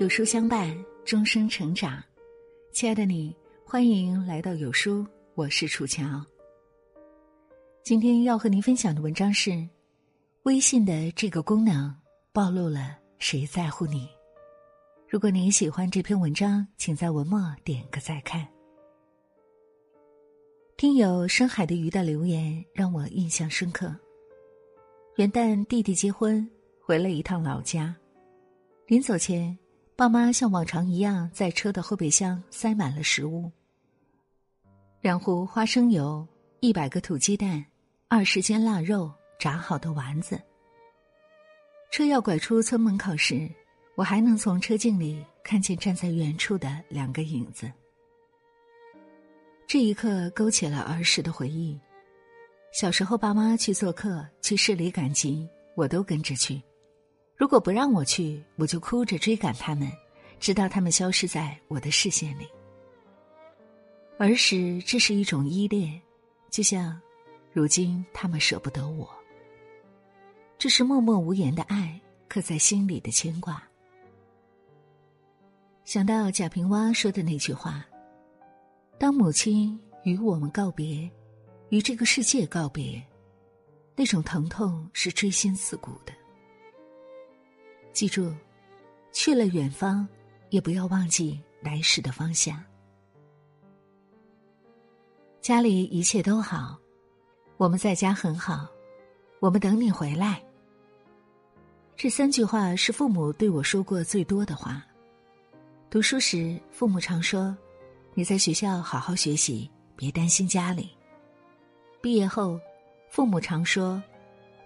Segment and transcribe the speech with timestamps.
[0.00, 0.74] 有书相伴，
[1.04, 2.02] 终生成长。
[2.72, 3.36] 亲爱的你，
[3.66, 6.24] 欢迎来到有书，我是楚乔。
[7.82, 9.68] 今天要和您分享的文章是：
[10.44, 11.94] 微信的这个功能
[12.32, 14.08] 暴露了谁在乎你。
[15.06, 18.48] 如果您喜欢这篇文章，请在文末点个再看。
[20.78, 23.94] 听友深海的鱼的留言让我印象深刻。
[25.16, 27.94] 元旦弟弟结婚，回了一趟老家，
[28.86, 29.54] 临走前。
[30.00, 33.52] 爸妈像往常一样，在车的后备箱塞满了食物：
[35.02, 36.26] 两壶花生油、
[36.60, 37.62] 一百个土鸡蛋、
[38.08, 40.40] 二十斤腊肉、炸好的丸子。
[41.90, 43.46] 车要拐出村门口时，
[43.94, 47.70] 我还能从车镜里看见站在远处的两个影子。
[49.66, 51.78] 这一刻勾起了儿时的回忆。
[52.72, 56.58] 小时候，爸妈去做客、去市里赶集，我都跟着去。
[57.40, 59.90] 如果不让我去，我就哭着追赶他们，
[60.38, 62.46] 直到他们消失在我的视线里。
[64.18, 65.98] 儿时，这是一种依恋，
[66.50, 67.00] 就像
[67.50, 69.08] 如今他们舍不得我。
[70.58, 73.66] 这是默默无言的爱，刻在心里的牵挂。
[75.86, 77.82] 想到贾平凹说的那句话
[79.00, 81.10] ：“当母亲与我们告别，
[81.70, 83.02] 与这个世界告别，
[83.96, 86.12] 那种疼痛是锥心刺骨的。”
[87.92, 88.32] 记住，
[89.12, 90.06] 去了远方，
[90.50, 92.62] 也不要忘记来时的方向。
[95.40, 96.78] 家里一切都好，
[97.56, 98.68] 我们在家很好，
[99.40, 100.42] 我们等你回来。
[101.96, 104.82] 这三句话是父母对我说过最多的话。
[105.90, 107.56] 读书时，父母常说
[108.14, 110.90] ：“你在学校好好学习，别担心家里。”
[112.00, 112.58] 毕业后，
[113.10, 114.00] 父母常说：“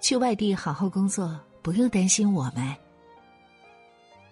[0.00, 2.76] 去外地好好工作，不用担心我们。”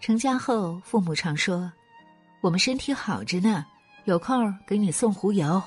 [0.03, 1.73] 成家后，父母常说
[2.43, 3.65] ：“我们身体好着呢，
[4.05, 5.63] 有空给你送壶油。”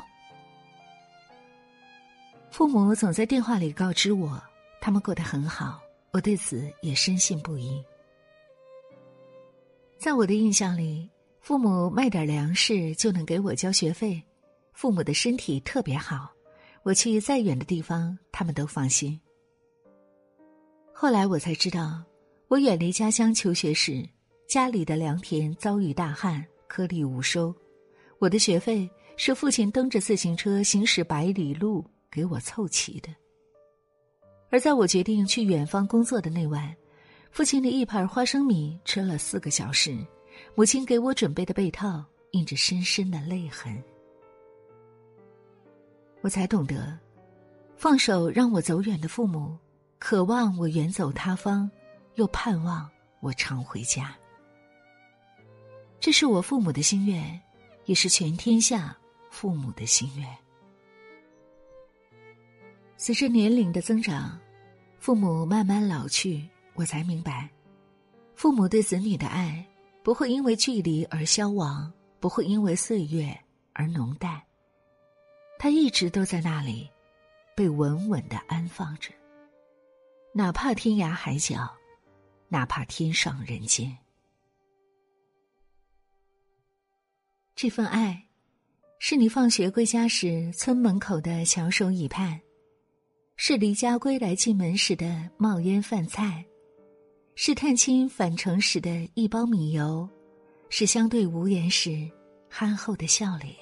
[2.51, 4.37] 父母总在电话里告知我，
[4.81, 5.79] 他们过得很好，
[6.11, 7.81] 我对此也深信不疑。
[9.97, 11.09] 在我的印象里，
[11.39, 14.21] 父母卖点粮食就能给我交学费，
[14.73, 16.29] 父母的身体特别好，
[16.83, 19.17] 我去再远的地方，他们都放心。
[20.93, 22.03] 后来我才知道，
[22.49, 24.05] 我远离家乡求学时。
[24.47, 27.53] 家里的良田遭遇大旱，颗粒无收，
[28.19, 33.09] 我的学费是父亲蹬着自行车行驶百里路给我凑齐的。
[34.51, 36.73] 而在我决定去远方工作的那晚，
[37.31, 39.97] 父亲的一盘花生米吃了四个小时，
[40.53, 43.83] 母亲给我准备的被套印着深深的泪痕。
[46.21, 46.97] 我才懂得，
[47.75, 49.57] 放手让我走远的父母，
[49.97, 51.69] 渴望我远走他方，
[52.13, 52.87] 又盼望
[53.21, 54.15] 我常回家。
[56.05, 57.41] 这是我父母的心愿，
[57.85, 58.95] 也是全天下
[59.31, 60.37] 父母的心愿。
[62.95, 64.39] 随着年龄的增长，
[64.99, 67.49] 父母慢慢老去，我才明白，
[68.35, 69.65] 父母对子女的爱
[70.03, 73.35] 不会因为距离而消亡，不会因为岁月
[73.73, 74.39] 而浓淡。
[75.57, 76.87] 他一直都在那里，
[77.55, 79.09] 被稳稳的安放着，
[80.33, 81.67] 哪怕天涯海角，
[82.47, 83.97] 哪怕天上人间。
[87.55, 88.21] 这份爱，
[88.99, 92.37] 是你放学归家时村门口的翘首以盼，
[93.37, 96.45] 是离家归来进门时的冒烟饭菜，
[97.33, 100.05] 是探亲返程时的一包米油，
[100.67, 102.11] 是相对无言时
[102.49, 103.55] 憨厚的笑脸。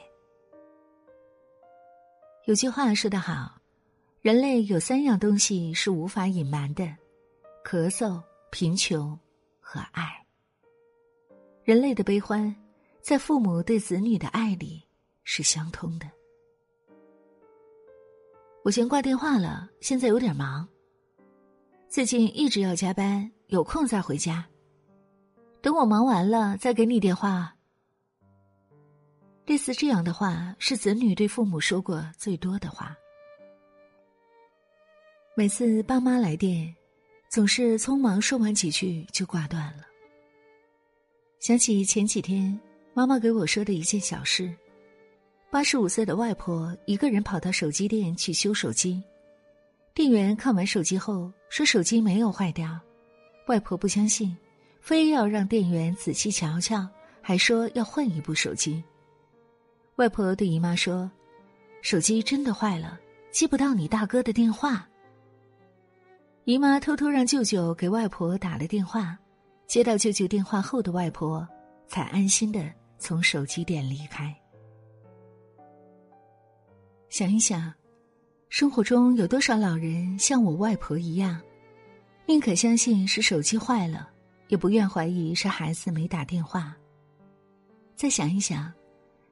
[2.45, 3.61] 有句话说得好，
[4.23, 6.83] 人类有三样东西是无法隐瞒的：
[7.63, 9.15] 咳嗽、贫穷
[9.59, 10.09] 和爱。
[11.63, 12.53] 人类的悲欢。
[13.03, 14.81] 在父母对子女的爱里
[15.25, 16.09] 是相通的。
[18.63, 20.65] 我先挂电话了，现在有点忙。
[21.89, 24.47] 最近一直要加班，有空再回家。
[25.61, 27.53] 等我忙完了再给你电话。
[29.45, 32.95] 类似这样的话，是子女对父母说过最多的话。
[35.35, 36.73] 每次爸妈来电，
[37.29, 39.83] 总是匆忙说完几句就挂断了。
[41.41, 42.57] 想起前几天。
[42.95, 44.55] 妈妈给我说的一件小事：
[45.49, 49.01] 八十五岁的外婆一个人跑到手机店去修手机，
[49.95, 52.79] 店员看完手机后说手机没有坏掉，
[53.47, 54.37] 外婆不相信，
[54.79, 56.87] 非要让店员仔细瞧瞧，
[57.19, 58.83] 还说要换一部手机。
[59.95, 61.09] 外婆对姨妈说
[61.81, 62.99] ：“手机真的坏了，
[63.31, 64.87] 接不到你大哥的电话。”
[66.45, 69.17] 姨妈偷偷让舅舅给外婆打了电话，
[69.65, 71.47] 接到舅舅电话后的外婆。
[71.85, 74.33] 才安心的从手机店离开。
[77.09, 77.71] 想一想，
[78.47, 81.41] 生活中有多少老人像我外婆一样，
[82.25, 84.09] 宁可相信是手机坏了，
[84.47, 86.73] 也不愿怀疑是孩子没打电话。
[87.93, 88.71] 再想一想，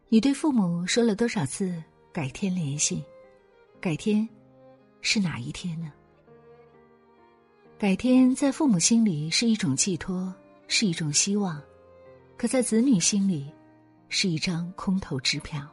[0.10, 1.82] 你对父母说了多少次
[2.12, 3.02] “改天联系”，
[3.80, 4.28] 改天
[5.00, 5.94] 是哪一天呢？
[7.80, 10.32] 改天在父母心里是一种寄托，
[10.68, 11.60] 是一种希望，
[12.38, 13.50] 可在子女心里，
[14.12, 15.68] 是一张空头支票。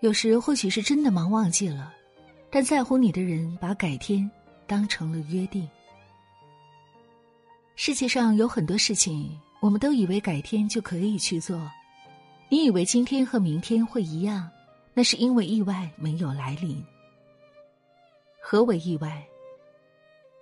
[0.00, 1.94] 有时或许是真的忙忘记了，
[2.50, 4.28] 但在乎你的人把改天
[4.66, 5.68] 当成了约定。
[7.76, 11.70] 世界上有很多事情，我们都以为改天就可以去做。
[12.48, 14.50] 你以为今天和明天会一样，
[14.94, 16.82] 那是因为意外没有来临。
[18.40, 19.22] 何为意外？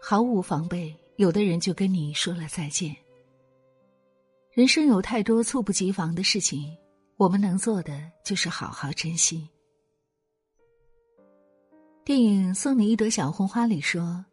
[0.01, 2.95] 毫无防备，有的人就跟你说了再见。
[4.55, 6.77] 人生有太多猝不及防的事情，
[7.17, 9.49] 我们能做的就是好好珍惜。
[12.05, 14.25] 电影《送你一朵小红花》里说：“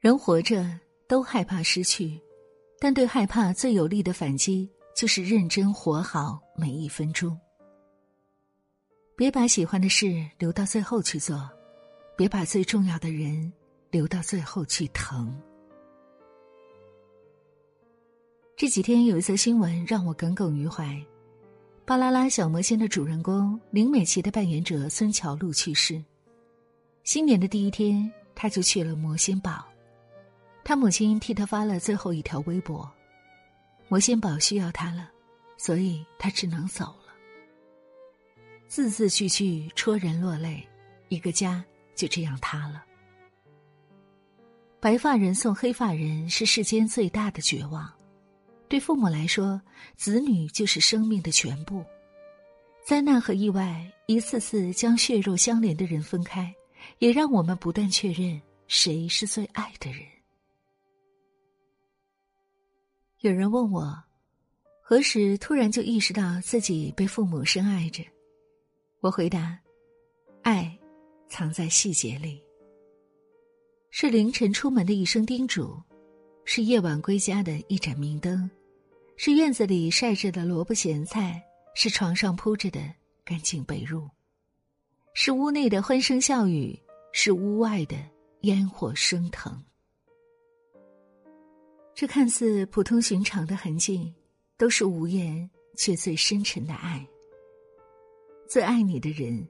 [0.00, 0.68] 人活着
[1.06, 2.20] 都害怕失去，
[2.80, 7.38] 但对害怕最有力的反击就是认真活好每一分钟。
[9.14, 11.48] 别把喜欢的事留到最后去做，
[12.16, 13.52] 别把最重要的人。”
[13.92, 15.40] 留到最后去疼。
[18.56, 20.82] 这几天有一则新闻让我耿耿于怀，
[21.84, 26.02] 《巴啦啦小魔仙》的主人公林美琪的扮演者孙乔璐去世。
[27.04, 29.62] 新年的第一天，他就去了魔仙堡，
[30.64, 32.90] 他母亲替他发了最后一条微博
[33.88, 35.10] ：“魔仙堡需要他了，
[35.58, 37.12] 所以他只能走了。”
[38.68, 40.66] 字字句句戳人落泪，
[41.10, 41.62] 一个家
[41.94, 42.82] 就这样塌了。
[44.80, 47.92] 白发人送黑发人是世间最大的绝望，
[48.68, 49.60] 对父母来说，
[49.96, 51.84] 子女就是生命的全部。
[52.84, 56.54] 灾难和意外一次次将血肉相连的人分开，
[56.98, 60.00] 也让我们不断确认谁是最爱的人。
[63.20, 63.96] 有人问我，
[64.82, 68.04] 何时突然就意识到自己被父母深爱着？
[69.00, 69.58] 我回答：
[70.42, 70.78] 爱，
[71.28, 72.40] 藏在细节里。
[73.90, 75.76] 是凌晨出门的一声叮嘱，
[76.48, 78.48] 是夜晚归家的一盏明灯，
[79.16, 81.42] 是院子里晒着的萝卜咸菜，
[81.74, 82.80] 是床上铺着的
[83.24, 84.08] 干净被褥，
[85.12, 86.78] 是屋内的欢声笑语，
[87.12, 87.96] 是屋外的
[88.42, 89.60] 烟火升腾。
[91.96, 94.14] 这看似普通寻常的痕迹，
[94.56, 97.04] 都是无言却最深沉的爱。
[98.48, 99.46] 最爱你的人，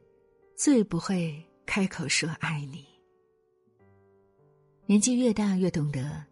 [0.56, 2.86] 最不会开口说爱你。
[4.86, 6.24] 年纪越大，越懂得，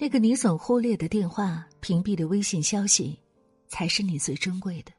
[0.00, 3.18] 那个你总忽略的电话、屏蔽的微信消息，
[3.66, 4.92] 才是你最珍贵的。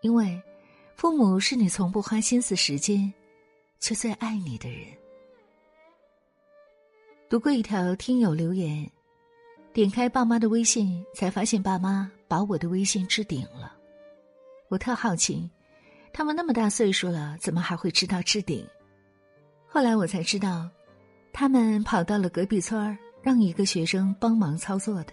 [0.00, 0.42] 因为，
[0.96, 3.12] 父母是你从不花心思、时间，
[3.78, 4.88] 却最爱你的人。
[7.28, 8.90] 读过一条听友留言，
[9.72, 13.72] 点开爸妈的微信，才发现爸妈把我的微信置顶了。
[14.68, 15.48] 我特好奇，
[16.12, 18.66] 他们那么大岁数了，怎么还会知道置顶？
[19.68, 20.68] 后来我才知道。
[21.30, 25.12] 他们跑到了隔壁村儿，让一个学生帮忙操作的。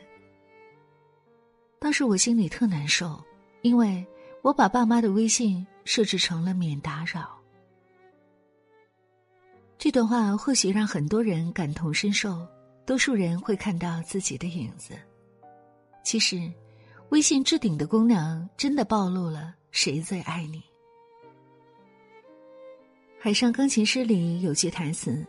[1.80, 3.22] 当时我心里特难受，
[3.62, 4.08] 因为
[4.42, 7.38] 我把爸妈的微信设置成了免打扰。
[9.78, 12.48] 这段话或许让很多人感同身受，
[12.86, 14.94] 多数人会看到自己的影子。
[16.02, 16.50] 其实，
[17.10, 20.60] 微信置顶的功能真的暴露了谁最爱你。
[23.20, 25.22] 《海上钢琴师》里有句台词。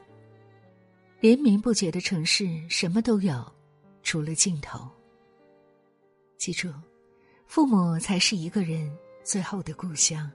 [1.18, 3.44] 连绵不绝的城市，什么都有，
[4.02, 4.87] 除了尽头。
[6.37, 6.70] 记住，
[7.46, 8.94] 父母才是一个人
[9.25, 10.30] 最后的故乡。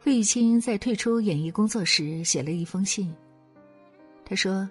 [0.00, 3.14] 费玉清在退出演艺工作时写了一封信。
[4.24, 4.68] 他说：“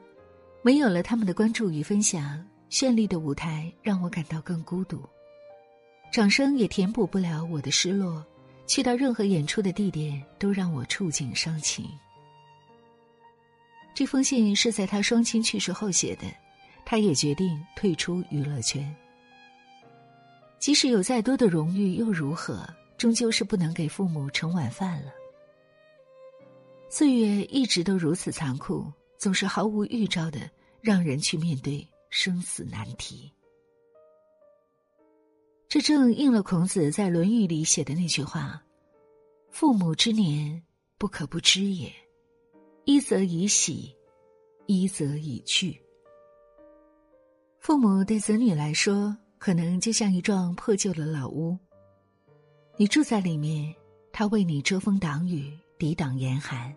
[0.61, 5.01] 没有了他们的关注与分享，绚丽的舞台让我感到更孤独，
[6.11, 8.25] 掌声也填补不了我的失落。
[8.67, 11.85] 去到任何演出的地点，都让我触景伤情。”
[13.93, 16.23] 这封信是在他双亲去世后写的，
[16.85, 18.95] 他也决定退出娱乐圈。
[20.57, 22.67] 即使有再多的荣誉又如何？
[22.97, 25.11] 终究是不能给父母盛晚饭了。
[26.89, 30.49] 岁月一直都如此残酷，总是毫无预兆的
[30.81, 33.31] 让人去面对生死难题。
[35.69, 38.61] 这正应了孔子在《论语》里写的那句话
[39.49, 40.61] ：“父母之年，
[40.97, 41.89] 不可不知也。”
[42.85, 43.95] 一则以喜，
[44.65, 45.79] 一则以惧。
[47.59, 51.57] 父母对子女来说，可能就像一幢破旧的老屋。
[52.77, 53.75] 你住在里面，
[54.11, 56.73] 他为你遮风挡雨、抵挡严寒，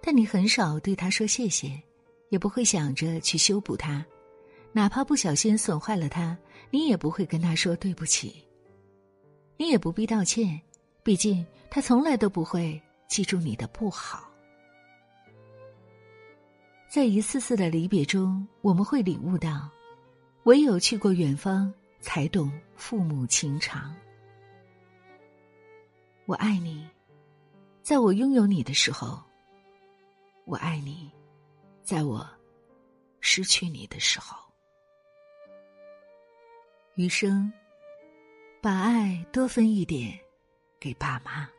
[0.00, 1.82] 但你很少对他说谢谢，
[2.30, 4.04] 也不会想着去修补它，
[4.72, 6.38] 哪怕不小心损坏了它，
[6.70, 8.44] 你也不会跟他说对不起。
[9.56, 10.58] 你也不必道歉，
[11.02, 14.27] 毕竟他从来都不会记住你的不好。
[16.88, 19.68] 在一次次的离别中，我们会领悟到，
[20.44, 23.94] 唯有去过远方，才懂父母情长。
[26.24, 26.88] 我爱你，
[27.82, 29.22] 在我拥有你的时候；
[30.46, 31.10] 我爱你，
[31.82, 32.26] 在我
[33.20, 34.38] 失去你的时候。
[36.94, 37.52] 余生，
[38.62, 40.18] 把爱多分一点
[40.80, 41.50] 给爸妈。